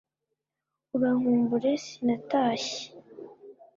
urankumbure 0.95 1.69
sinatashye, 1.85 2.85